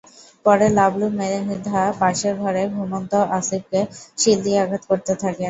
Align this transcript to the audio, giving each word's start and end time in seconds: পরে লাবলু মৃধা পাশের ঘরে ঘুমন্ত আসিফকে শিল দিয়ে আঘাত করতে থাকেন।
পরে 0.45 0.67
লাবলু 0.77 1.07
মৃধা 1.17 1.81
পাশের 1.99 2.33
ঘরে 2.41 2.63
ঘুমন্ত 2.75 3.11
আসিফকে 3.37 3.81
শিল 4.17 4.37
দিয়ে 4.45 4.59
আঘাত 4.63 4.83
করতে 4.89 5.13
থাকেন। 5.15 5.39